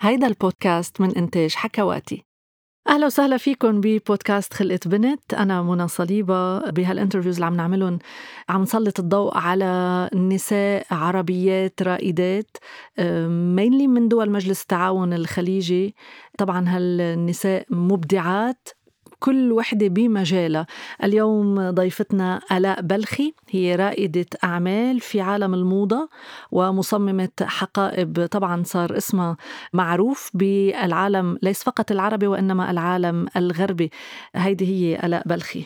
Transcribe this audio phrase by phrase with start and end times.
[0.00, 2.24] هيدا البودكاست من إنتاج حكواتي.
[2.88, 5.34] أهلا وسهلا فيكم ببودكاست خلقة بنت.
[5.34, 6.70] أنا منى صليبة.
[6.70, 7.98] بهال interviews اللي عم نعملهم
[8.48, 12.56] عم نسلط الضوء على نساء عربيات رائدات
[13.56, 15.94] مينلي من دول مجلس التعاون الخليجي.
[16.38, 18.68] طبعا هالنساء مبدعات.
[19.20, 20.66] كل وحدة بمجالها.
[21.04, 26.08] اليوم ضيفتنا ألاء بلخي هي رائدة أعمال في عالم الموضة
[26.50, 28.26] ومصممة حقائب.
[28.30, 29.36] طبعا صار اسمها
[29.72, 33.90] معروف بالعالم ليس فقط العربي وإنما العالم الغربي.
[34.34, 35.64] هيدي هي ألاء بلخي.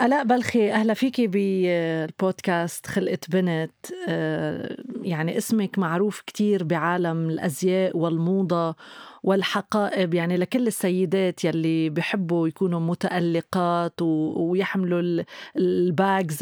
[0.00, 3.72] آلاء بلخي أهلا فيكي بالبودكاست خلقة بنت.
[4.08, 8.74] آه، يعني اسمك معروف كتير بعالم الأزياء والموضة
[9.22, 10.14] والحقائب.
[10.14, 15.24] يعني لكل السيدات يلي بحبوا يكونوا متألقات ويحملوا
[15.56, 16.38] ال bags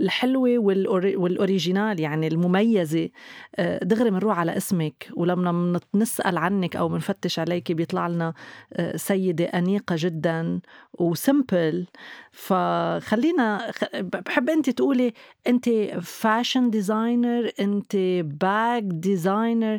[0.00, 3.08] الحلوة وال original يعني المميزة.
[3.56, 5.08] آه، دغري بنروح على اسمك.
[5.16, 8.34] ولما نسأل عنك أو بنفتش عليك بيطلع لنا
[8.72, 10.60] آه، سيدة أنيقة جدا
[10.98, 11.86] و simple
[12.34, 15.14] فخلينا بحب أنت تقولي
[15.46, 15.68] أنت
[16.02, 19.78] fashion designer أنت bag designer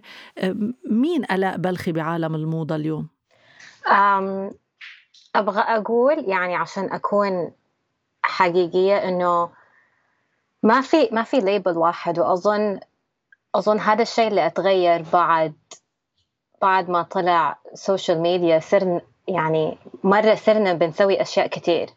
[0.92, 3.08] مين ألاء بلخي بعالم عالم الموضة اليوم؟
[5.36, 7.52] أبغى أقول يعني عشان أكون
[8.24, 9.50] حقيقية إنه
[10.64, 12.80] ما في ما في label واحد وأظن
[13.56, 15.54] أظن هذا الشيء اللي أتغير بعد
[16.62, 21.90] بعد ما طلع social media صرنا يعني مرة صرنا بنسوي أشياء كتير.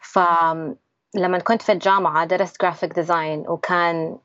[0.00, 4.18] فلما كنت في الجامعة درست graphic design وكان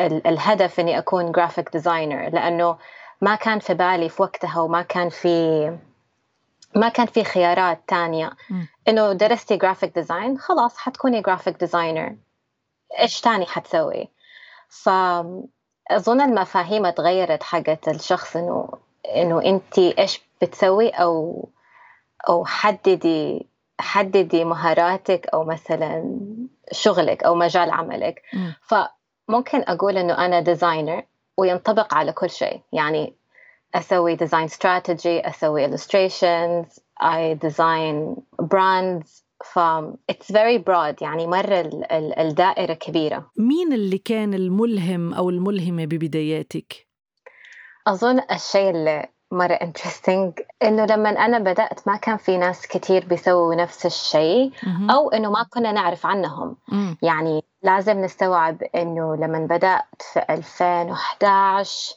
[0.00, 2.78] الهدف إني أكون graphic designer لأنه
[3.20, 5.66] ما كان في بالي في وقتها وما كان في
[6.76, 8.30] ما كان في خيارات تانية.
[8.88, 12.16] إنه درستي graphic design خلاص حتكوني graphic designer
[12.98, 14.08] إيش تاني حتسوي؟
[14.68, 18.68] فأظن المفاهيم تغيرت حقت الشخص إنه
[19.16, 21.48] إنه انت إيش بتسوي أو
[22.28, 23.46] أو حددي
[23.80, 26.20] حددي مهاراتك أو مثلا
[26.72, 28.22] شغلك أو مجال عملك.
[28.32, 28.50] م.
[28.62, 31.02] فممكن أقول إنه أنا ديزاينر
[31.36, 32.60] وينطبق على كل شيء.
[32.72, 33.14] يعني
[33.74, 36.66] أسوي design strategy أسوي illustrations
[37.02, 39.24] I design brands.
[39.44, 39.58] ف
[40.12, 41.02] it's very broad.
[41.02, 43.30] يعني مرة الدائرة كبيرة.
[43.36, 46.86] مين اللي كان الملهم أو الملهمة ببداياتك؟
[47.86, 50.42] أظن الشيء اللي مرة interesting.
[50.62, 54.52] إنه لما أنا بدأت ما كان في ناس كتير بيسووا نفس الشيء
[54.90, 56.56] أو إنه ما كنا نعرف عنهم.
[57.02, 61.94] يعني لازم نستوعب إنه لما بدأت في 2011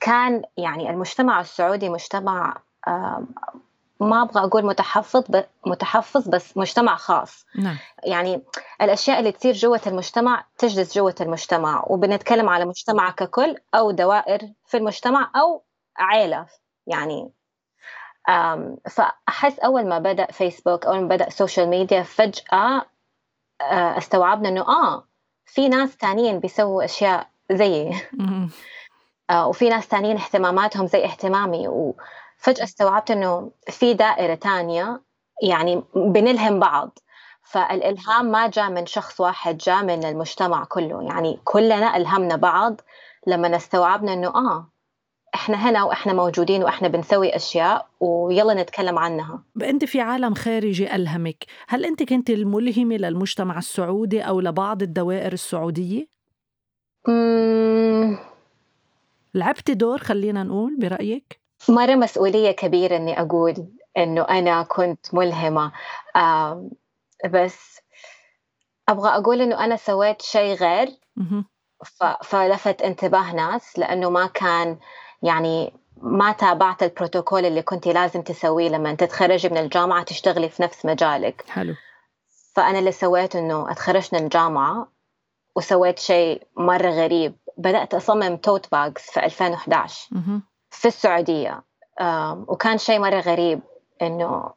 [0.00, 2.56] كان يعني المجتمع السعودي مجتمع
[4.00, 5.24] ما أبغى أقول متحفظ
[5.66, 7.46] متحفظ بس مجتمع خاص.
[7.58, 7.76] نعم.
[8.04, 8.42] يعني
[8.82, 14.76] الأشياء اللي تصير جوة المجتمع تجلس جوة المجتمع وبنتكلم على مجتمع ككل أو دوائر في
[14.76, 15.62] المجتمع أو
[15.98, 16.46] عيلة.
[16.86, 17.30] يعني
[18.90, 22.86] فأحس أول ما بدأ فيسبوك أول ما بدأ social media فجأة
[23.70, 25.04] استوعبنا إنه آه
[25.46, 27.90] في ناس تانيين بيسووا أشياء زيي.
[29.30, 31.68] آه، وفي ناس تانيين اهتماماتهم زي اهتمامي.
[31.68, 35.00] وفجأة استوعبت إنه في دائرة تانية
[35.42, 36.98] يعني بنلهم بعض.
[37.42, 41.02] فالإلهام ما جاء من شخص واحد جاء من المجتمع كله.
[41.02, 42.80] يعني كلنا ألهمنا بعض
[43.26, 44.70] لما استوعبنا إنه آه
[45.46, 49.42] إحنا هنا وإحنا موجودين وإحنا بنسوي أشياء ويلا نتكلم عنها.
[49.62, 51.44] انت في عالم خارجي ألهمك.
[51.68, 56.08] هل أنت كنت الملهمة للمجتمع السعودي أو لبعض الدوائر السعودية؟
[57.08, 58.18] مم.
[59.34, 63.54] لعبتي دور خلينا نقول برأيك؟ مرة مسؤولية كبيرة إني أقول
[63.96, 65.72] إنه أنا كنت ملهمة.
[67.30, 67.80] بس
[68.88, 70.88] أبغى أقول إنه أنا سويت شيء غير.
[72.24, 74.78] فلفت انتباه ناس لأنه ما كان
[75.22, 75.72] يعني
[76.02, 81.44] ما تابعت البروتوكول اللي كنت لازم تسويه لما تتخرجي من الجامعة تشتغلي في نفس مجالك.
[81.48, 81.74] حلو.
[82.54, 84.88] فأنا اللي سويته إنه أتخرجت من الجامعة
[85.56, 87.36] وسويت شيء مرة غريب.
[87.58, 90.08] بدأت أصمم توت باجز في 2011
[90.70, 91.62] في السعودية.
[92.48, 93.60] وكان شيء مرة غريب
[94.02, 94.50] إنه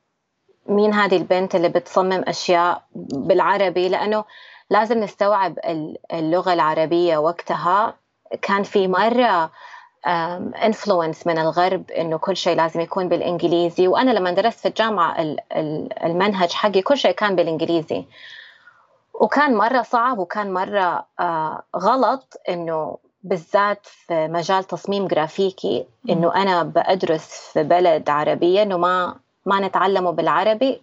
[0.65, 4.25] مين هذه البنت اللي بتصمم أشياء بالعربي؟ لأنه
[4.69, 5.59] لازم نستوعب
[6.13, 7.97] اللغة العربية وقتها.
[8.41, 9.51] كان في مرة
[10.05, 13.87] influence من الغرب إنه كل شيء لازم يكون بالإنجليزي.
[13.87, 15.15] وأنا لما درست في الجامعة
[16.05, 18.05] المنهج حقي كل شيء كان بالإنجليزي.
[19.13, 26.63] وكان مرة صعب وكان مرة آه غلط إنه بالذات في مجال تصميم جرافيكي إنه أنا
[26.63, 29.15] بدرس في بلد عربية إنه ما
[29.45, 30.81] ما نتعلمه بالعربي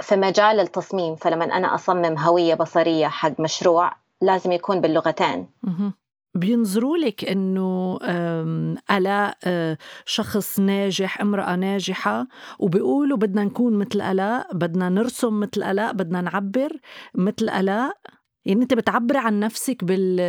[0.00, 1.16] في مجال التصميم.
[1.16, 5.48] فلما أنا أصمم هوية بصرية حق مشروع لازم يكون باللغتين.
[6.34, 7.98] بينظروا لك إنه
[8.90, 12.26] الاء آه، شخص ناجح امرأة ناجحة
[12.58, 16.72] وبيقولوا بدنا نكون مثل الاء بدنا نرسم مثل الاء بدنا نعبر
[17.14, 17.92] مثل الاء
[18.44, 20.20] يعني أنت بتعبري عن نفسك بال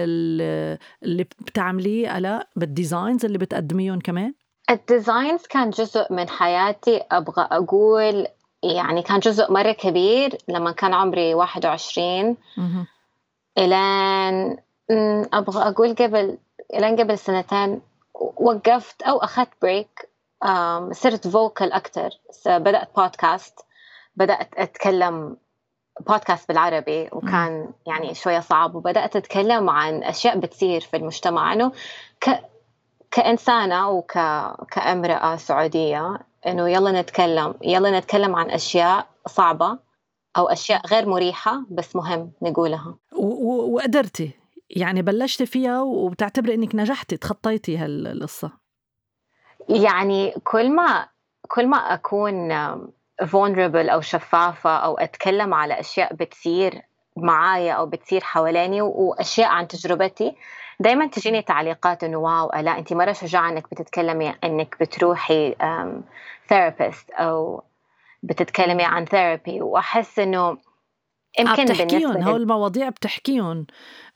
[1.03, 4.33] اللي بتعمليه الاء بال designs اللي بتقدميهم كمان؟
[4.69, 8.27] ال designs كان جزء من حياتي أبغى أقول
[8.63, 12.37] يعني كان جزء مرة كبير لما كان عمري 21
[13.57, 14.57] إلين
[15.33, 16.37] أبغى أقول قبل
[16.73, 17.81] إلين قبل سنتين
[18.37, 20.09] وقفت أو أخذت بريك
[20.91, 22.09] صرت فوكال أكثر
[22.47, 23.59] بدأت بودكاست
[24.15, 25.37] بدأت أتكلم
[26.07, 28.75] بودكاست بالعربي وكان يعني شوية صعب.
[28.75, 31.53] وبدأت أتكلم عن أشياء بتصير في المجتمع.
[31.53, 31.71] إنه
[32.21, 32.29] ك...
[33.11, 34.11] كإنسانة وك...
[34.71, 39.79] كامرأة سعودية إنه يلا نتكلم يلا نتكلم عن أشياء صعبة
[40.37, 42.95] أو أشياء غير مريحة بس مهم نقولها.
[43.11, 44.40] وقدرتي
[44.75, 48.51] يعني بلشتي فيها وبتعتبري إنك نجحتي تخطيتي هالقصة.
[49.69, 51.07] يعني كل ما
[51.47, 52.51] كل ما أكون
[53.21, 56.81] vulnerable أو شفافة أو أتكلم على أشياء بتصير
[57.17, 60.35] معايا أو بتصير حواليني وأشياء عن تجربتي
[60.79, 65.55] دائما تجيني تعليقات إنه wow لا انت مرة شجاعة إنك بتتكلمي إنك بتروحي
[66.49, 67.63] therapist أو
[68.23, 70.57] بتتكلمي عن therapy وأحس إنه
[71.39, 73.65] يمكن بتحكيهم هول المواضيع بتحكيهم.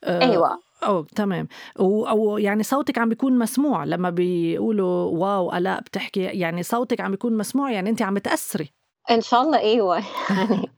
[0.04, 0.58] آه أيوه.
[0.82, 1.48] أو تمام.
[1.80, 7.36] أو يعني صوتك عم بيكون مسموع لما بيقولوا wow ألاء بتحكي يعني صوتك عم بيكون
[7.36, 8.72] مسموع يعني أنت عم تأثري
[9.10, 9.96] إن شاء الله أيوه.
[10.30, 10.70] يعني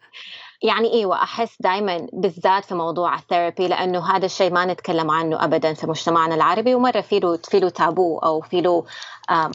[0.62, 5.74] يعني أيوه أحس دائما بالذات في موضوع الثيرابي لأنه هذا الشيء ما نتكلم عنه ابدا
[5.74, 8.84] في مجتمعنا العربي ومرة في له في له تابو أو في له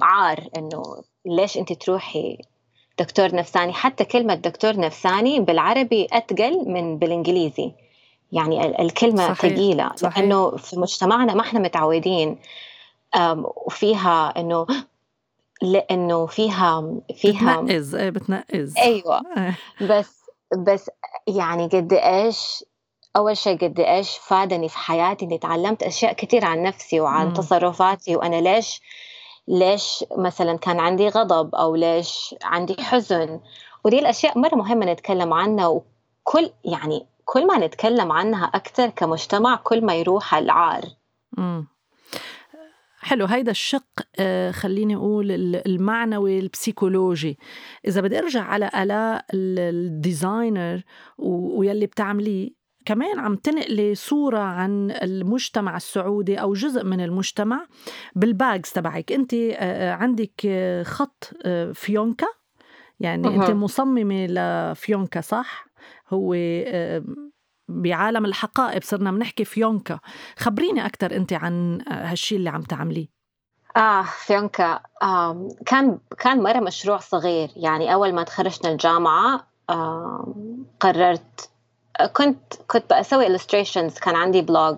[0.02, 0.84] عار إنه
[1.26, 2.38] ليش انت تروحي
[3.00, 7.72] دكتور نفساني حتى كلمة دكتور نفساني بالعربي اثقل من بالإنجليزي
[8.32, 12.40] يعني الكلمة ثقيلة لأنه في مجتمعنا ما إحنا متعودين
[13.66, 14.68] وفيها إنه
[15.62, 19.22] لأنه فيها فيها بتنقز إيه بتنقز أيوه.
[19.90, 20.24] بس
[20.58, 20.90] بس
[21.28, 22.64] يعني قد إيش
[23.16, 27.34] أول شيء قد إيش فادني في حياتي إني تعلمت أشياء كثير عن نفسي وعن مم.
[27.34, 28.82] تصرفاتي وأنا ليش
[29.48, 33.40] ليش مثلا كان عندي غضب أو ليش عندي حزن؟
[33.84, 39.86] ودي الأشياء مرة مهمة نتكلم عنها وكل يعني كل ما نتكلم عنها أكثر كمجتمع كل
[39.86, 40.84] ما يروح العار.
[41.38, 41.68] مم.
[43.00, 45.32] حلو هيدا الشق آه، خليني أقول
[45.66, 47.38] المعنوي ال psychology
[47.88, 50.82] إذا بدي أرجع على آلاء ال designer
[51.18, 57.66] ويلي بتعمليه كمان عم تنقلي صورة عن المجتمع السعودي أو جزء من المجتمع
[58.16, 59.12] بال bags تبعك.
[59.12, 60.48] أنت آه، آه، عندك
[60.86, 61.32] خط
[61.74, 62.28] فيونكا.
[63.00, 65.66] يعني أنت مصممة لفيونكا صح؟
[66.10, 66.36] هو
[67.68, 70.00] بعالم الحقائب صرنا بنحكي فيونكا.
[70.38, 73.08] خبريني أكثر أنت عن هالشي اللي عم تعمليه.
[73.78, 74.80] آه فيونكا.
[75.04, 77.50] آه كان كان مرة مشروع صغير.
[77.56, 80.36] يعني أول ما تخرجنا الجامعة آه
[80.80, 81.50] قررت
[82.14, 84.00] كنت كنت بسوي illustrations.
[84.00, 84.78] كان عندي blog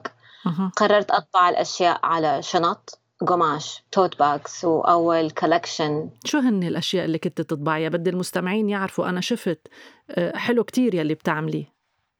[0.76, 7.42] قررت أطبع الأشياء على شنط قماش tote bags وأول collection شو هن الأشياء اللي كنت
[7.42, 9.10] تطبعيها؟ بدي المستمعين يعرفوا.
[9.10, 9.68] أنا شفت
[10.10, 11.76] آه، حلو كتير يلي بتعمليه.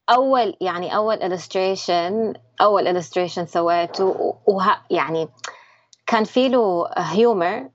[0.10, 5.30] أول يعني أول illustration أول illustration سويته وه يعني
[6.08, 7.70] كان في له humor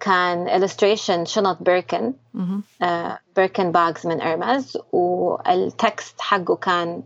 [0.00, 2.12] كان illustration شنط بيركن
[3.36, 7.02] بيركن bags من Hermès وال text حقه كان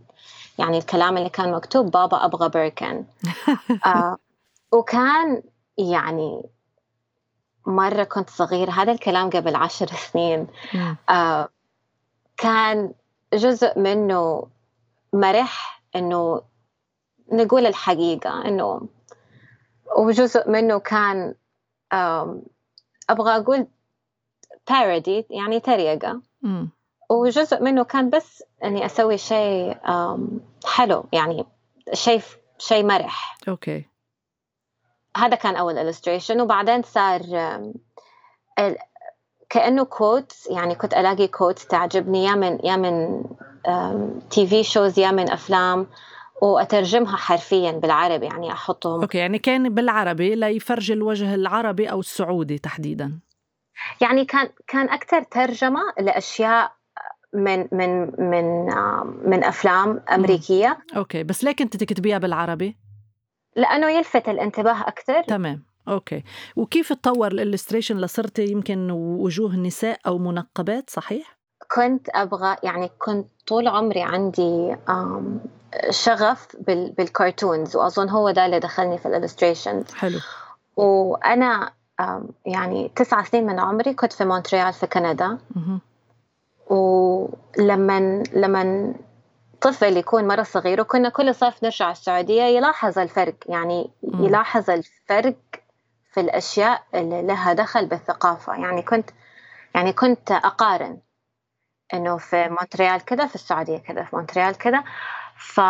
[0.59, 3.05] يعني الكلام اللي كان مكتوب بابا أبغى بيركن
[3.85, 4.17] آه،
[4.71, 5.41] وكان
[5.77, 6.43] يعني
[7.65, 10.47] مرة كنت صغيرة هذا الكلام قبل عشر سنين.
[11.09, 11.49] آه
[12.37, 12.93] كان
[13.33, 14.47] جزء منه
[15.13, 16.41] مرح إنه
[17.31, 18.81] نقول الحقيقة إنه
[19.97, 21.35] وجزء منه كان
[23.09, 23.67] أبغى أقول
[24.69, 26.21] parody يعني تريقة.
[27.09, 29.77] وجزء منه كان بس إني أسوي شيء
[30.65, 31.45] حلو يعني
[31.93, 32.21] شيء
[32.57, 33.37] شيء مرح.
[33.47, 33.85] okay.
[35.17, 36.37] هذا كان أول illustration.
[36.39, 37.21] وبعدين صار
[39.49, 43.23] كأنه quotes يعني كنت ألاقي quotes تعجبني يا من يا من
[44.29, 45.87] TV shows يا من أفلام.
[46.41, 49.01] وأترجمها حرفيا بالعربي يعني أحطهم.
[49.01, 53.19] okay يعني كان بالعربي ليفرجي الوجه العربي أو السعودي تحديدا.
[54.01, 56.71] يعني كان كان أكثر ترجمة لأشياء
[57.33, 58.65] من من من
[59.29, 60.77] من أفلام أمريكية.
[60.95, 62.77] okay بس ليه كنت تكتبيها بالعربي؟
[63.55, 65.23] لأنه يلفت الانتباه أكثر.
[65.23, 66.23] تمام okay.
[66.55, 71.39] وكيف تطور ال illustration لصرتي يمكن وجوه نساء أو منقبات صحيح؟
[71.75, 74.75] كنت أبغى يعني كنت طول عمري عندي
[75.89, 76.47] شغف
[76.97, 80.19] بال cartoons وأظن هو ده اللي دخلني في ال illustrations حلو.
[80.75, 81.71] وأنا
[82.45, 85.37] يعني تسعة سنين من عمري كنت في مونتريال في كندا.
[86.69, 88.93] ولما لما
[89.61, 93.35] طفل يكون مرة صغير وكنا كل صيف نرجع السعودية يلاحظ الفرق.
[93.45, 95.35] يعني يلاحظ الفرق
[96.11, 98.53] في الأشياء اللي لها دخل بالثقافة.
[98.55, 99.09] يعني كنت
[99.75, 100.97] يعني كنت أقارن
[101.93, 104.83] إنه في مونتريال كذا في السعودية كذا في مونتريال كذا
[105.39, 105.61] ف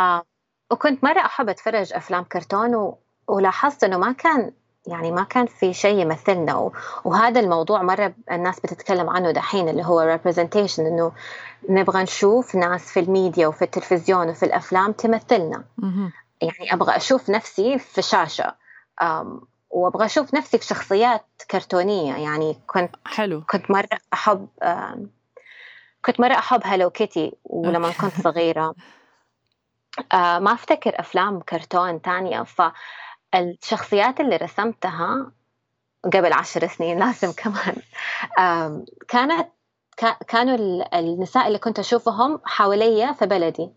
[0.71, 2.97] وكنت مرة أحب أتفرج أفلام كرتون و...
[3.27, 4.51] ولاحظت إنه ما كان
[4.88, 6.71] يعني ما كان في شيء يمثلنا
[7.05, 11.11] وهذا الموضوع مرة الناس بتتكلم عنه دحين اللي هو representation إنه
[11.69, 15.63] نبغى نشوف ناس في الميديا وفي التلفزيون وفي الأفلام تمثلنا.
[16.41, 18.55] يعني أبغى أشوف نفسي في شاشة
[19.69, 22.15] وأبغى أشوف نفسي في شخصيات كرتونية.
[22.15, 23.41] يعني كنت حلو.
[23.49, 24.47] كنت مرة أحب
[26.05, 28.75] كنت مرة أحب هالو كيتي ولما كنت صغيرة.
[30.13, 32.43] آه، ما أفتكر أفلام كرتون تانية.
[32.43, 35.31] فالشخصيات اللي رسمتها
[36.03, 37.75] قبل عشر سنين لازم كمان.
[39.08, 39.48] كانت
[40.27, 40.55] كانوا
[41.00, 43.74] النساء اللي كنت أشوفهم حواليا في بلدي.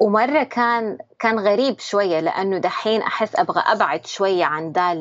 [0.00, 4.92] ومرة كان كان غريب شوية لأنه دحين أحس أبغى أبعد شوية عن ذا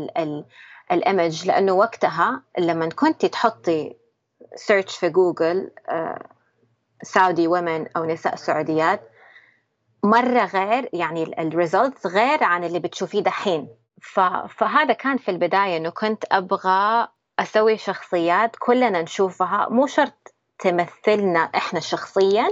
[0.92, 1.48] ال image.
[1.48, 3.96] لأنه وقتها لما كنت تحطي
[4.56, 5.72] search في جوجل
[7.04, 9.02] Saudi women أو نساء سعوديات
[10.04, 13.68] مرة غير يعني ال results غير عن اللي بتشوفيه دحين.
[14.50, 17.08] فهذا كان في البداية إنه كنت أبغى
[17.40, 19.68] أسوي شخصيات كلنا نشوفها.
[19.70, 22.48] مو شرط تمثلنا إحنا شخصيا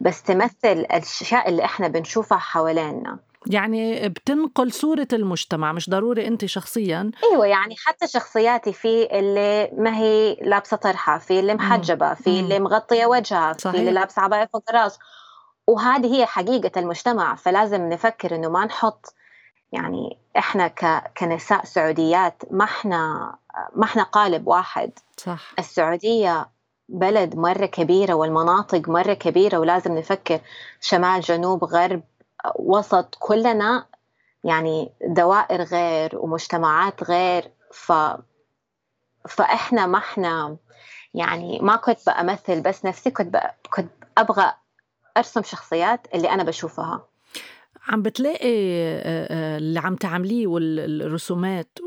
[0.00, 3.18] بس تمثل الأشياء اللي إحنا بنشوفها حوالينا.
[3.46, 7.10] يعني بتنقل صورة المجتمع مش ضروري أنت شخصيا.
[7.32, 12.58] أيوة يعني حتى شخصياتي في اللي ما هي لابسة طرحة في اللي محجبة في اللي
[12.60, 13.72] مغطية وجهها صحيح.
[13.72, 14.98] في اللي لابسة عباية فوق الراس.
[15.66, 19.14] وهذه هي حقيقة المجتمع فلازم نفكر إنه ما نحط
[19.72, 21.12] يعني إحنا ك...
[21.18, 23.34] كنساء سعوديات ما إحنا
[23.76, 24.90] ما إحنا قالب واحد.
[25.16, 25.52] صح.
[25.58, 26.50] السعودية
[26.88, 30.40] بلد مرة كبيرة والمناطق مرة كبيرة ولازم نفكر
[30.80, 32.02] شمال جنوب غرب
[32.56, 33.86] وسط كلنا
[34.44, 37.92] يعني دوائر غير ومجتمعات غير ف
[39.28, 40.56] فإحنا ما إحنا
[41.14, 43.40] يعني ما كنت بأمثل بس نفسي كنت
[43.74, 44.52] كنت أبغى
[45.16, 47.06] أرسم شخصيات اللي أنا بشوفها.
[47.88, 48.54] عم بتلاقي
[49.56, 51.78] اللي عم تعمليه والرسومات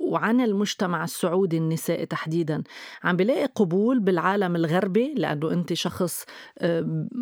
[0.00, 2.62] وعن المجتمع السعودي النسائي تحديدا
[3.04, 6.24] عم بلاقي قبول بالعالم الغربي لأنه أنت شخص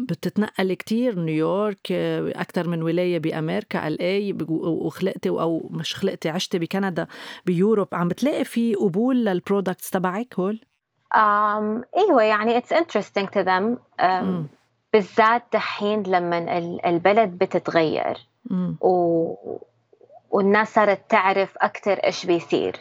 [0.08, 7.06] بتتنقل كتير نيويورك أكثر من ولاية بأمريكا LA وخلقتي أو مش خلقتي عشتي بكندا
[7.46, 10.60] ب Europe عم بتلاقي في قبول لل products تبعك هول؟
[11.14, 13.78] um, أيوه يعني it's interesting to them
[14.96, 18.28] بالذات دحين لما البلد بتتغير.
[18.80, 19.34] و...
[20.30, 22.76] والناس صارت تعرف أكثر إيش بيصير.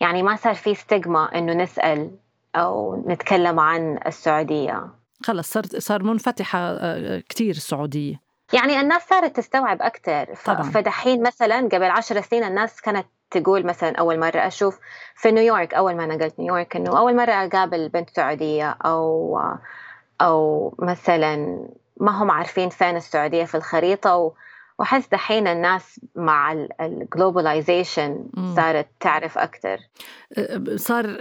[0.00, 2.10] يعني ما صار في ستيغما إنه نسأل
[2.56, 4.88] أو نتكلم عن السعودية.
[5.24, 8.20] خلص صار صار منفتحة آه، كثير السعودية.
[8.52, 10.62] يعني الناس صارت تستوعب أكثر طبعا.
[10.62, 14.78] فدحين مثلا قبل عشر سنين الناس كانت تقول مثلا أول مرة أشوف
[15.14, 19.38] في نيويورك أول ما نقلت نيويورك إنه أول مرة أقابل بنت سعودية أو
[20.20, 21.66] أو مثلا
[22.00, 24.32] ما هم عارفين فين السعودية في الخريطة
[24.78, 28.24] وحس دحين الناس مع الجلوباليزيشن
[28.56, 29.78] صارت تعرف أكثر
[30.76, 31.16] صار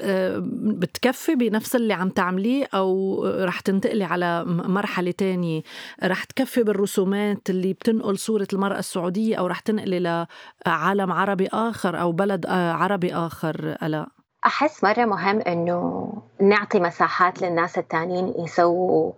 [0.53, 5.61] بتكفي بنفس اللي عم تعمليه أو رح تنتقلي على مرحلة تانية؟
[6.03, 10.27] رح تكفي بالرسومات اللي بتنقل صورة المرأة السعودية أو رح تنقلي
[10.67, 14.07] لعالم عربي آخر أو بلد عربي آخر ألا؟
[14.45, 19.11] أحس مرة مهم إنه نعطي مساحات للناس التانيين يسووا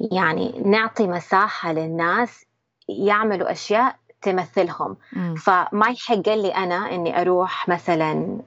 [0.00, 2.44] يعني نعطي مساحة للناس
[2.88, 5.34] يعملوا أشياء تمثلهم م.
[5.34, 8.38] فما يحق لي أنا إني أروح مثلا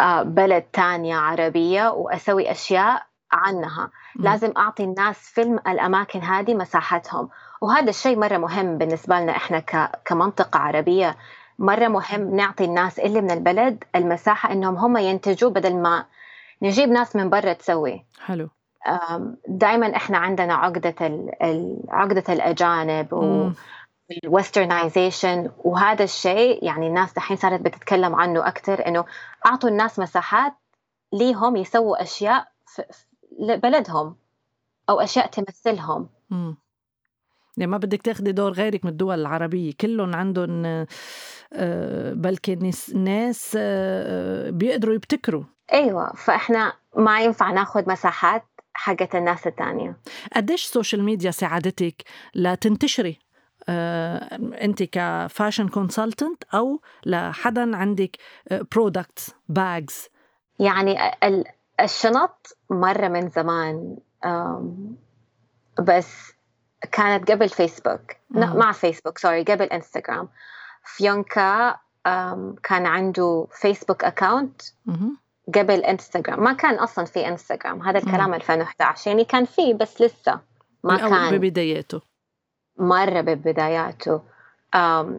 [0.00, 4.22] آه، بلد تانية عربية وأسوي أشياء عنها م.
[4.22, 7.28] لازم أعطي الناس في الأماكن هذه مساحتهم
[7.60, 9.60] وهذا الشيء مرة مهم بالنسبة لنا إحنا
[10.04, 11.16] كمنطقة عربية
[11.58, 16.04] مرة مهم نعطي الناس اللي من البلد المساحة إنهم هم ينتجوا بدل ما
[16.62, 18.48] نجيب ناس من برا تسوي حلو
[19.48, 20.94] دائما إحنا عندنا عقدة
[21.88, 23.50] عقدة الأجانب و
[24.24, 29.04] الويسترنايزيشن وهذا الشيء يعني الناس دحين صارت بتتكلم عنه أكثر إنه
[29.46, 30.52] أعطوا الناس مساحات
[31.12, 32.82] ليهم يسووا أشياء في
[33.40, 34.16] بلدهم
[34.88, 36.08] أو أشياء تمثلهم.
[36.30, 36.56] مم.
[37.56, 40.86] يعني ما بدك تاخدي دور غيرك من الدول العربية كلهم عندهم
[42.12, 42.54] بلكي
[42.94, 45.44] ناس آه، بيقدروا يبتكروا.
[45.72, 49.96] أيوه فإحنا ما ينفع ناخذ مساحات حقت الناس الثانية
[50.36, 52.02] قديش ال social media ساعدتك
[52.34, 53.18] لتنتشري
[53.68, 58.16] آه، أنت ك fashion consultant أو لحدا عندك
[58.72, 60.08] products bags
[60.58, 60.96] يعني
[61.80, 63.96] الشنط مرة من زمان
[65.82, 66.32] بس
[66.92, 70.28] كانت قبل فيسبوك مع فيسبوك sorry قبل انستغرام
[70.86, 71.76] فيونكا
[72.62, 74.62] كان عنده فيسبوك account
[75.54, 80.40] قبل انستغرام ما كان أصلا في انستغرام هذا الكلام 2011 يعني كان في بس لسه
[80.84, 81.38] ما كان.
[81.38, 82.00] ببداياته.
[82.78, 84.20] مرة ببداياته.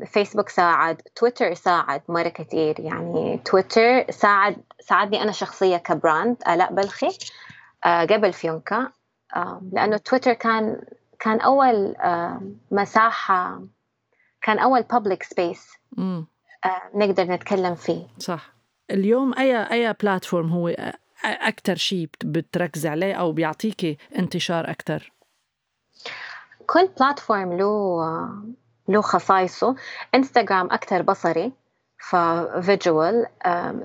[0.05, 6.73] فيسبوك ساعد تويتر ساعد مرة كثير يعني تويتر ساعد ساعدني أنا شخصية ك brand آلاء
[6.73, 7.17] بلخي.
[7.85, 8.91] آه، قبل فيونكا.
[9.71, 10.81] لأنه تويتر كان
[11.19, 11.95] كان أول
[12.71, 13.61] مساحة
[14.47, 15.77] كان أول public space
[16.95, 18.07] نقدر نتكلم فيه.
[18.19, 18.53] صح.
[18.91, 20.75] اليوم أي أي بلاتفورم هو
[21.25, 25.11] أكثر شيء بتركزي عليه أو بيعطيكي انتشار أكثر
[26.65, 28.01] كل بلاتفورم له
[28.89, 29.75] له خصائصه.
[30.15, 31.51] انستغرام أكثر بصري
[32.09, 33.25] ففيجوال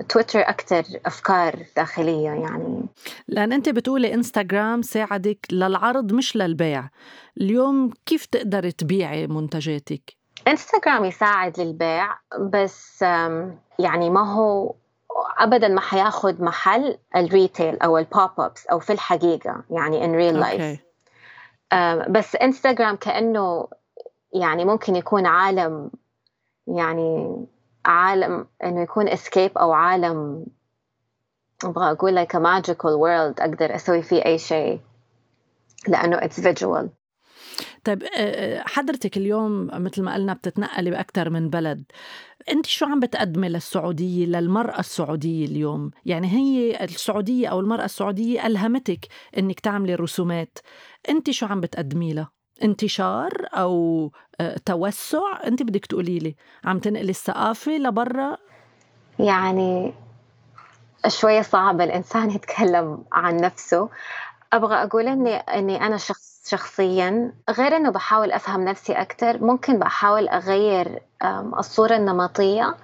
[0.09, 2.85] تويتر أكثر أفكار داخلية يعني.
[3.27, 6.89] لأن أنت بتقولي إنستغرام ساعدك للعرض مش للبيع.
[7.41, 13.01] اليوم كيف تقدر تبيعي منتجاتك؟ انستغرام يساعد للبيع بس
[13.79, 14.75] يعني ما هو
[15.37, 20.15] ابدا ما حياخذ محل ال retail أو ال pop ups أو في الحقيقة يعني in
[20.15, 20.79] real life
[22.09, 23.67] بس انستغرام كأنه
[24.33, 25.91] يعني ممكن يكون عالم
[26.67, 27.45] يعني
[27.85, 30.45] عالم إنه يكون escape أو عالم
[31.63, 34.79] أبغى أقول لك magical world أقدر أسوي فيه أي شيء
[35.87, 36.89] لأنه it's visual
[37.83, 38.03] طيب
[38.65, 41.83] حضرتك اليوم مثل ما قلنا بتتنقلي بأكثر من بلد.
[42.51, 49.07] أنت شو عم بتقدمي للسعودية للمرأة السعودية اليوم؟ يعني هي السعودية أو المرأة السعودية ألهمتك
[49.37, 50.57] إنك تعملي رسومات.
[51.09, 52.31] أنت شو عم بتقدمي لها؟
[52.63, 54.11] انتشار أو
[54.65, 58.37] توسع؟ أنت بدك تقولي لي عم تنقلي الثقافة لبرا؟
[59.19, 59.93] يعني
[61.07, 63.89] شوية صعب الإنسان يتكلم عن نفسه.
[64.53, 70.27] أبغى أقول إني إني أنا شخص شخصيا غير إنه بحاول أفهم نفسي أكثر ممكن بحاول
[70.27, 71.01] أغير
[71.59, 72.75] الصورة النمطية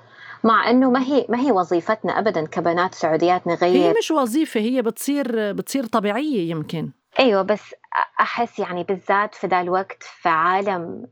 [0.43, 3.89] مع إنه ما هي ما هي وظيفتنا ابدا كبنات سعوديات نغير.
[3.89, 6.89] هي مش وظيفة هي بتصير بتصير طبيعية يمكن.
[7.19, 7.75] أيوه بس
[8.21, 11.07] أحس يعني بالذات في ذا الوقت في عالم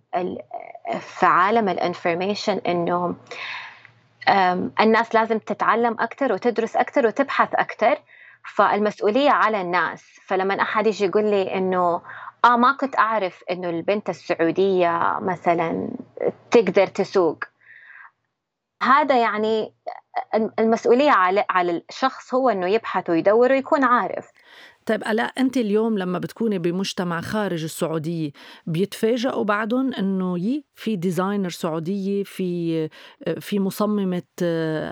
[1.00, 3.16] في عالم ال information إنه
[4.80, 7.98] الناس لازم تتعلم أكثر وتدرس أكثر وتبحث أكثر
[8.48, 10.20] فالمسؤولية على الناس.
[10.26, 12.02] فلما أحد يجي يقول لي إنه
[12.46, 15.90] آه ما كنت أعرف إنه البنت السعودية مثلا
[16.52, 17.44] تقدر تسوق.
[18.84, 19.74] هذا يعني
[20.60, 24.32] المسؤولية على على الشخص هو إنه يبحث ويدور ويكون عارف.
[24.88, 28.32] طيب ألا أنت اليوم لما بتكوني بمجتمع خارج السعودية
[28.66, 32.90] بيتفاجئوا بعدهم إنه يي في ديزاينر سعودية في
[33.40, 34.24] في مصممة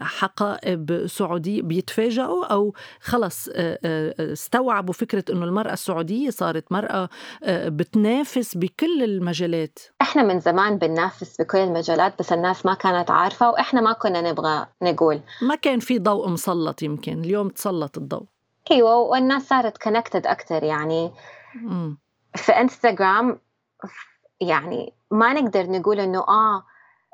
[0.02, 7.10] حقائب سعودية بيتفاجئوا أو خلص استوعبوا فكرة إنه المرأة السعودية صارت مرأة
[7.50, 13.82] بتنافس بكل المجالات؟ إحنا من زمان بننافس بكل المجالات بس الناس ما كانت عارفة وإحنا
[13.82, 15.20] ما كنا نبغى نقول.
[15.42, 18.35] ما كان في ضوء مسلط يمكن اليوم تسلط الضوء.
[18.72, 21.12] أيوه والناس صارت connected أكثر يعني.
[22.36, 23.40] في انستغرام
[24.42, 26.64] يعني ما نقدر نقول إنه آه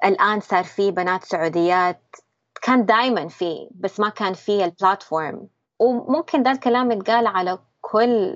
[0.06, 2.16] الآن صار في بنات سعوديات
[2.62, 5.48] كان دائما في بس ما كان في ال platform
[5.80, 8.36] وممكن ده الكلام يتقال على كل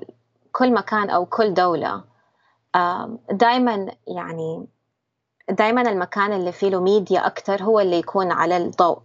[0.52, 2.04] كل مكان أو كل دولة.
[3.30, 4.66] دائما يعني
[5.50, 8.98] دائما المكان اللي فيه له ميديا أكثر هو اللي يكون على الضوء.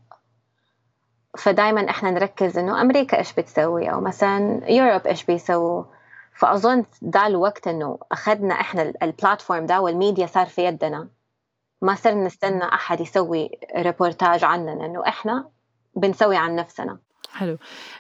[1.38, 5.84] فدائما إحنا نركز إنه أمريكا إيش بتسوي؟ أو مثلا Europe إيش بيسووا؟
[6.36, 11.08] فأظن ده الوقت إنه أخذنا إحنا ال platform ده والميديا صار في يدنا.
[11.82, 15.50] ما صرنا نستنى أحد يسوي ريبورتاج عننا انه إحنا
[15.96, 17.00] بنسوي عن نفسنا.
[17.30, 17.58] حلو.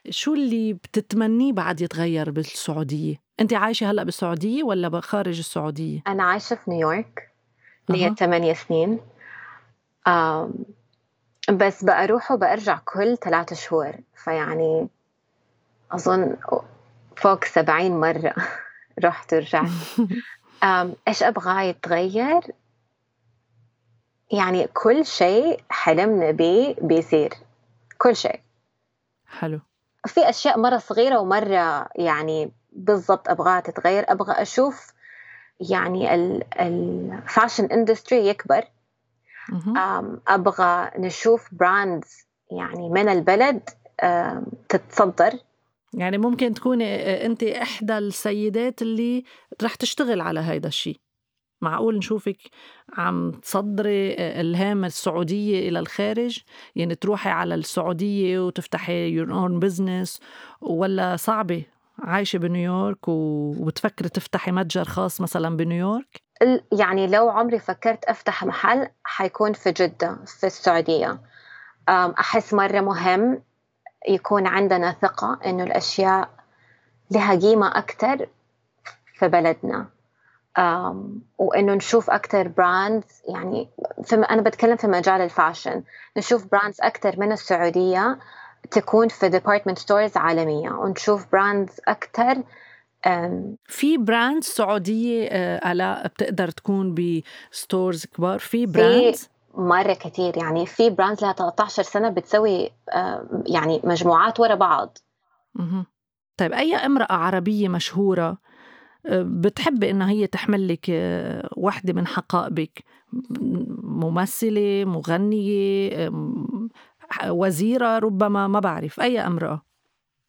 [0.09, 6.55] شو اللي بتتمنيه بعد يتغير بالسعودية؟ أنت عايشة هلأ بالسعودية ولا خارج السعودية؟ أنا عايشة
[6.55, 7.31] في نيويورك.
[7.89, 8.99] لي ثمانية سنين.
[11.49, 14.87] بس بأروح وبأرجع كل ثلاثة شهور فيعني
[15.91, 16.37] أظن
[17.15, 18.35] فوق سبعين مرة
[19.05, 19.69] رحت ورجعت.
[21.07, 22.41] إيش أبغى يتغير؟
[24.31, 27.33] يعني كل شيء حلمنا به بيصير.
[27.97, 28.39] كل شيء.
[29.27, 29.59] حلو.
[30.07, 34.11] في أشياء مرة صغيرة ومرة يعني بالضبط أبغاها تتغير.
[34.11, 34.93] أبغى أشوف
[35.59, 36.13] يعني
[36.59, 38.63] ال fashion industry يكبر.
[40.27, 43.69] أبغى نشوف brands يعني من البلد
[44.69, 45.31] تتصدر.
[45.93, 49.23] يعني ممكن تكوني انت إحدى السيدات اللي
[49.63, 50.99] رح تشتغل على هذا الشيء
[51.61, 52.37] معقول نشوفك
[52.97, 56.39] عم تصدري إلهام السعودية إلى الخارج؟
[56.75, 60.19] يعني تروحي على السعودية وتفتحي your own business
[60.61, 61.65] ولا صعبة
[61.99, 66.21] عايشة بنيويورك وبتفكري تفتحي متجر خاص مثلا بنيويورك؟
[66.71, 71.19] يعني لو عمري فكرت أفتح محل حيكون في جدة في السعودية.
[71.89, 73.43] أحس مرة مهم
[74.07, 76.29] يكون عندنا ثقة إنه الأشياء
[77.11, 78.29] لها قيمة أكتر
[79.13, 79.87] في بلدنا.
[81.37, 83.69] وإنه نشوف أكتر brands يعني
[84.03, 85.83] في أنا بتكلم في مجال ال fashion.
[86.17, 88.19] نشوف brands أكتر من السعودية
[88.71, 90.71] تكون في department stores عالمية.
[90.71, 92.35] ونشوف brands أكتر
[93.65, 100.65] في brands سعودية آه، آلاء بتقدر تكون ب stores كبار؟ في brands مرة كتير يعني
[100.65, 102.71] في brands لها 13 سنة بتسوي
[103.47, 104.97] يعني مجموعات ورا بعض.
[106.37, 108.37] طيب أي امرأة عربية مشهورة
[109.05, 112.83] آه، بتحبي إنها هي تحمل لك آه، وحدة من حقائبك؟
[113.83, 116.11] ممثلة مغنية
[117.25, 119.61] وزيرة ربما ما بعرف أي امرأة.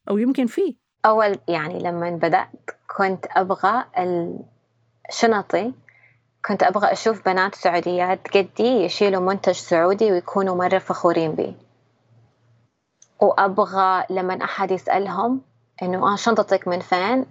[0.09, 0.77] أو يمكن في.
[1.07, 3.85] أول يعني لما بدأت كنت أبغى
[5.11, 5.73] شنطي
[6.47, 11.57] كنت أبغى أشوف بنات سعوديات قدي يشيلوا منتج سعودي ويكونوا مرة فخورين بي.
[13.21, 15.41] وأبغى لما أحد يسألهم
[15.83, 17.27] إنه آه شنطتك من فين؟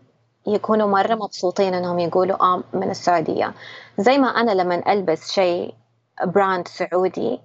[0.48, 3.54] يكونوا مرة مبسوطين إنهم يقولوا آه من السعودية.
[3.98, 5.74] زي ما أنا لما ألبس شيء
[6.26, 7.40] brand سعودي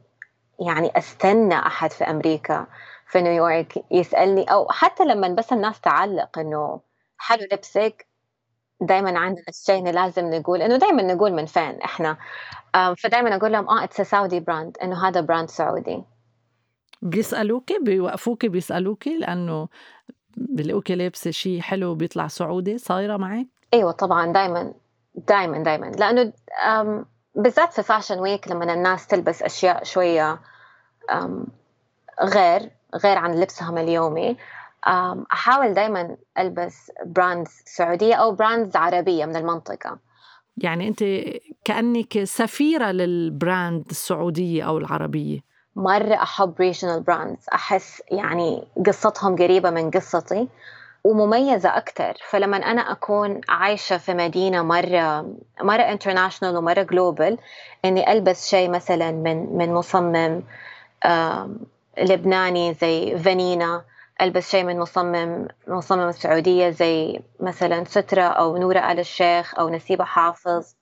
[0.61, 2.67] يعني أستنى أحد في أمريكا.
[3.07, 6.81] في نيويورك يسألني أو حتى لما بس الناس تعلق إنه
[7.19, 8.07] حلو لبسك
[8.81, 12.16] دائما عندنا الشيء لازم نقول إنه دائما نقول من فين إحنا.
[12.99, 16.03] فدائما أقول لهم آه it's Saudi brand إنه هذا brand سعودي.
[17.03, 19.69] بيسالوك بيوقفوك بيسالوك لأنه
[20.37, 24.75] بيلاقوك لابسة شيء حلو بيطلع سعودي؟ صايرة معك؟ إيوه طبعا دائما
[25.14, 26.33] دائما دائما لأنه
[27.35, 30.40] بالذات في fashion week لما الناس تلبس أشياء شوية
[32.23, 34.37] غير غير عن لبسهم اليومي.
[35.33, 39.99] أحاول دائما ألبس brands سعودية أو brands عربية من المنطقة.
[40.57, 41.05] يعني أنت
[41.64, 45.40] كأنك سفيرة لل brand السعودية أو العربية.
[45.77, 50.49] مرة أحب regional brands أحس يعني قصتهم قريبة من قصتي
[51.05, 57.39] ومميزة أكثر فلما أنا أكون عايشة في مدينة مرة مرة international ومرة global
[57.85, 60.42] إني ألبس شيء مثلا من من مصمم
[61.99, 63.85] لبناني زي فانينا
[64.21, 70.05] ألبس شيء من مصمم مصمم السعودية زي مثلا سترة أو نورة آل الشيخ أو نسيبة
[70.05, 70.75] حافظ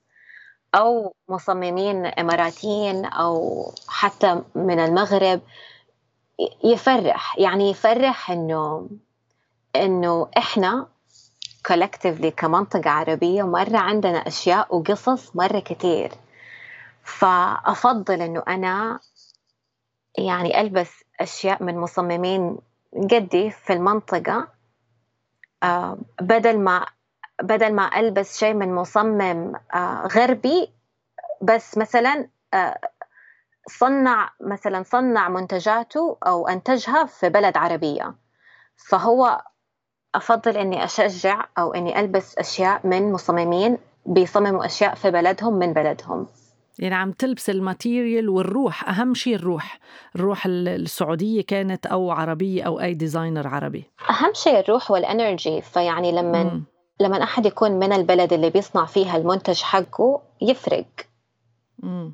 [0.75, 5.41] أو مصممين إماراتيين أو حتى من المغرب.
[6.63, 8.89] يفرح يعني يفرح إنه
[9.75, 10.87] إنه إحنا
[11.65, 16.11] كولكتيفلي كمنطقة عربية مرة عندنا أشياء وقصص مرة كتير.
[17.03, 18.99] فأفضل إنه أنا
[20.17, 22.57] يعني ألبس أشياء من مصممين
[23.11, 24.47] قدي في المنطقة.
[25.63, 26.85] آه بدل ما
[27.43, 30.73] بدل ما ألبس شيء من مصمم آه غربي
[31.41, 32.79] بس مثلا آه
[33.67, 38.15] صنع مثلا صنع منتجاته أو أنتجها في بلد عربية.
[38.89, 39.41] فهو
[40.15, 46.27] أفضل إني أشجع أو إني ألبس أشياء من مصممين بيصمموا أشياء في بلدهم من بلدهم.
[46.79, 49.79] يعني عم تلبس ال material والروح أهم شيء الروح.
[50.15, 53.83] الروح السعودية كانت أو عربية أو أي designer عربي.
[54.09, 56.63] أهم شيء الروح وال energy فيعني لما م.
[56.99, 60.85] لما أحد يكون من البلد اللي بيصنع فيها المنتج حقه يفرق.
[61.79, 62.11] م.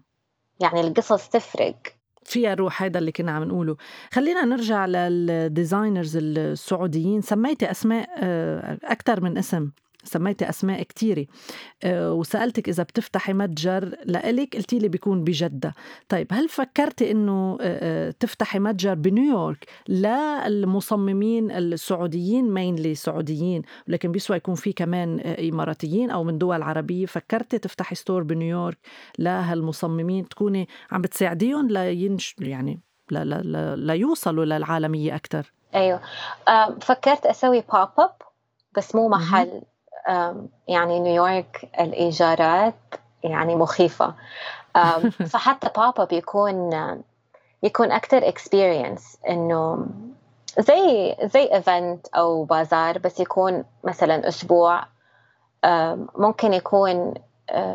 [0.60, 1.76] يعني القصص تفرق.
[2.24, 3.78] فيها روح هذا اللي كنا عم نقوله.
[4.12, 7.22] خلينا نرجع لل designers السعوديين.
[7.22, 9.72] سميتي أسماء آه، أكثر من اسم.
[10.04, 11.26] سميتي أسماء كتيرة.
[11.84, 15.74] أه وسألتك إذا بتفتحي متجر لإلك قلتي لي بيكون بجدة.
[16.10, 24.56] طيب هل فكرتي إنه أه تفتحي متجر بنيويورك للمصممين السعوديين mainly سعوديين ولكن بيسوى يكون
[24.56, 28.78] في كمان إماراتيين أو من دول عربية؟ فكرتي تفتحي store بنيويورك
[29.20, 32.80] لهالمصممين تكوني عم بتساعديهم launch يعني
[33.12, 36.02] لا لا لا ليوصلوا للعالمية أكثر أيوه.
[36.82, 38.16] فكرت أسوي pop up
[38.78, 39.62] بس مو محل.
[40.68, 42.76] يعني نيويورك الإيجارات
[43.24, 44.14] يعني مخيفة.
[45.32, 46.72] فحتى pop up بيكون
[47.64, 49.86] يكون أكتر experience إنه
[50.60, 54.84] زي زي event أو بازار بس يكون مثلا أسبوع.
[56.18, 57.14] ممكن يكون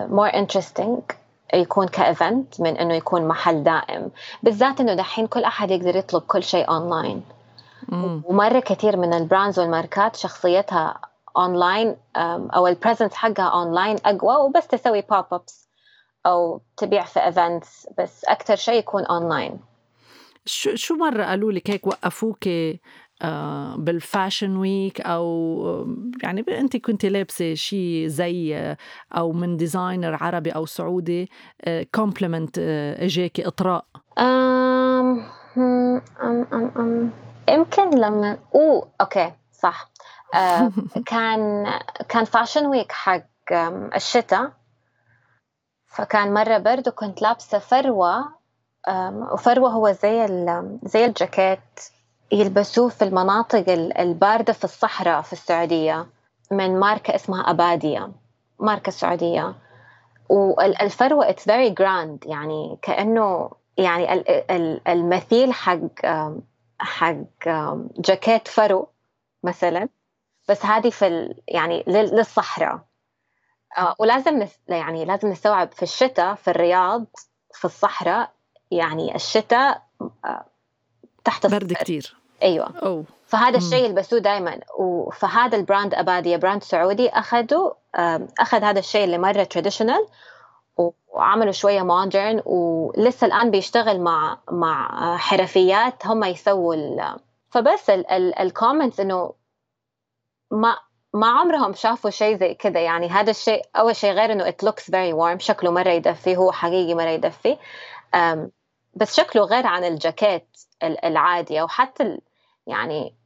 [0.09, 1.15] more interesting
[1.55, 4.11] يكون ك event من إنه يكون محل دائم.
[4.43, 7.23] بالذات إنه دحين كل أحد يقدر يطلب كل شيء اونلاين
[8.25, 10.99] ومرة كثير من ال brands والماركات شخصيتها
[11.37, 15.69] اونلاين أو ال presence حقها اونلاين أقوى وبس تسوي pop ups
[16.27, 19.61] أو تبيع في events بس أكثر شيء يكون اونلاين
[20.45, 22.49] شو شو مرة قالوا لك هيك وقفوك
[23.23, 25.87] آه، بال fashion week أو
[26.23, 28.77] يعني أنت كنت لابسة شيء زي آه،
[29.13, 31.31] أو من designer عربي أو سعودي
[31.95, 33.85] compliment آه، إجاكي إطراء؟
[34.19, 35.25] أم
[35.57, 36.03] أم
[36.53, 37.11] أم أم
[37.49, 39.33] يمكن لما oh okay.
[39.59, 39.91] صح.
[41.11, 41.67] كان
[42.09, 43.23] كان fashion week حق
[43.95, 44.53] الشتاء.
[45.87, 48.33] فكان مرة برد وكنت لابسة فروة
[49.33, 50.27] وفروة هو زي
[50.83, 51.61] زي الجاكيت
[52.33, 53.65] يلبسوه في المناطق
[53.99, 56.07] الباردة في الصحراء في السعودية
[56.51, 58.13] من ماركة اسمها أبادية
[58.59, 59.55] ماركة سعودية.
[60.29, 64.25] والفروة it's very grand يعني كأنه يعني
[64.89, 65.79] المثيل حق
[66.79, 67.17] حق
[67.99, 68.89] جاكيت فرو
[69.47, 69.89] مثلا
[70.49, 72.81] بس هذه في يعني للصحراء.
[73.79, 77.05] آه، ولازم يعني لازم نستوعب في الشتاء في الرياض
[77.55, 78.31] في الصحراء
[78.71, 79.83] يعني الشتاء
[80.25, 80.45] آه،
[81.25, 82.73] تحت برد كثير أيوه.
[82.83, 83.05] أوه.
[83.27, 84.61] فهذا الشيء يلبسوه دائما
[85.13, 87.71] فهذا ال brand أبادية brand سعودي أخذوا
[88.41, 90.07] أخذ هذا الشيء اللي مرة traditional
[91.09, 96.07] وعملوا شوية modern ولسه الآن بيشتغل مع مع حرفيات.
[96.07, 96.75] هم يسووا
[97.51, 97.91] فبس
[98.41, 99.35] ال comments إنه
[100.51, 100.77] ما
[101.15, 104.83] ما عمرهم شافوا شيء زي كذا يعني هذا الشيء أول شيء غير إنه it looks
[104.83, 107.59] very warm شكله مرة يدفي هو حقيقي مرة يدفي.
[108.95, 110.49] بس شكله غير عن الجاكيت
[110.83, 112.19] العادي أو حتى
[112.67, 113.17] يعني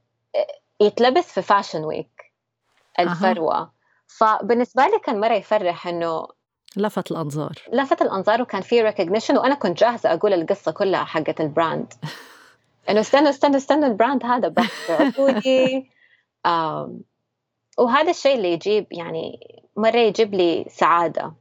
[0.80, 2.32] يتلبس في fashion week
[2.98, 3.72] الفروة.
[4.06, 6.28] فبالنسبة لي كان مرة يفرح إنه
[6.76, 7.52] لفت الأنظار.
[7.72, 11.92] لفت الأنظار وكان في recognition وأنا كنت جاهزة أقول القصة كلها حقت ال brand
[12.88, 14.70] إنه استنوا استنوا استنوا ال brand هذا brand
[15.16, 15.90] سعودي
[17.78, 19.40] وهذا الشيء اللي يجيب يعني
[19.76, 21.32] مرة يجيب لي سعادة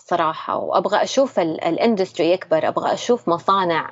[0.00, 3.90] صراحة وأبغى أشوف ال industry يكبر أبغى أشوف مصانع.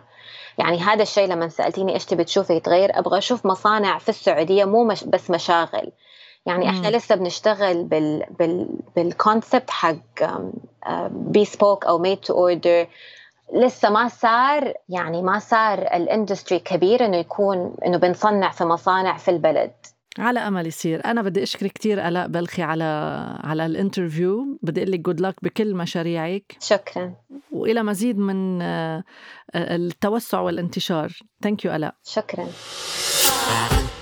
[0.59, 4.85] يعني هذا الشيء لما سألتيني إيش تبي تشوفي يتغير أبغى أشوف مصانع في السعودية مو
[4.85, 5.93] مش بس مشاغل.
[6.47, 9.97] يعني إحنا لسه بنشتغل بال بال بال concept حق
[11.11, 12.87] bespoke أو made to order
[13.55, 19.17] لسه ما صار يعني ما صار ال industry كبير إنه يكون إنه بنصنع في مصانع
[19.17, 19.73] في البلد.
[20.19, 21.05] على أمل يصير.
[21.05, 22.85] أنا بدي اشكرك كثير ألاء بلخي على
[23.45, 26.57] على ال interview بدي أقول لك good luck بكل مشاريعك.
[26.61, 27.15] شكرا.
[27.53, 29.05] وإلى مزيد من آه،
[29.55, 31.13] التوسع والانتشار.
[31.43, 31.95] thank you ألاء.
[32.05, 32.47] شكرا.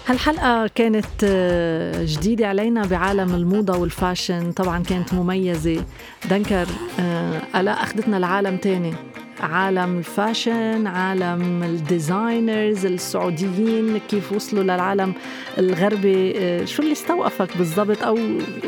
[0.06, 4.52] هالحلقة كانت آه، جديدة علينا بعالم الموضة وال fashion.
[4.52, 5.84] طبعا كانت مميزة.
[6.30, 6.66] دنكر
[7.00, 8.94] آه، ألاء أخذتنا لعالم تاني.
[9.40, 15.14] عالم ال fashion عالم ال designers السعوديين كيف وصلوا للعالم
[15.58, 16.32] الغربي.
[16.38, 18.18] آه، شو اللي استوقفك بالضبط؟ أو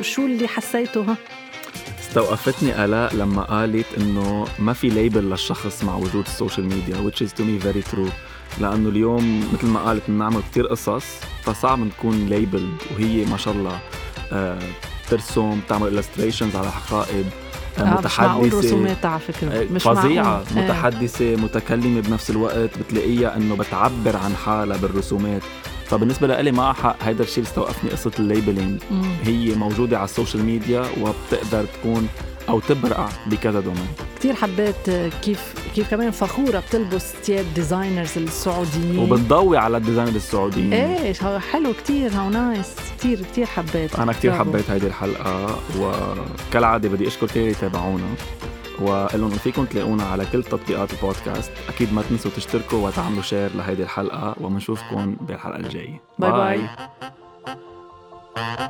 [0.00, 1.16] شو اللي حسيته؟ ها.
[2.00, 7.26] استوقفتني آلاء لما قالت إنه ما في label للشخص مع وجود ال social media which
[7.26, 8.10] is to me very true.
[8.60, 11.04] لأنه اليوم مثل ما قالت بنعمل كتير قصص
[11.42, 13.78] فصعب نكون labeled وهي ما شاء الله
[14.32, 14.58] آه
[15.10, 17.24] ترسم تعمل illustrations على حقائب.
[17.78, 20.46] آه، متحدثة رسومات على فكرة آه، مش فظيعة معقول.
[20.56, 20.64] إيه.
[20.64, 25.42] متحدثة متكلمة بنفس الوقت بتلاقيها إنه بتعبر عن حالها بالرسومات
[25.86, 28.82] فبالنسبة لإلي ما حق هيدا الشيء اللي استوقفني قصة ال labeling
[29.22, 32.08] هي موجودة على ال social media وبتقدر تكون
[32.48, 34.90] أو تبرقع بكذا domain كثير حبيت
[35.22, 38.98] كيف كيف كمان فخورة بتلبس ثياب designers السعوديين.
[38.98, 40.72] وبتضوي على ال designer السعوديين.
[40.72, 43.98] إيه حلو كثير how nice كثير كثير حبيت.
[43.98, 48.06] أنا كثير حبيت هيدي الحلقة وكالعادة بدي أشكر كل اللي يتابعونا
[48.80, 51.52] وقول لهم فيكم تلاقونا على كل تطبيقات البودكاست.
[51.68, 56.00] أكيد ما تنسوا تشتركوا وتعملوا share لهيدي الحلقة وبنشوفكم بالحلقة الجاية.
[56.18, 56.60] bye bye,
[58.36, 58.68] باي.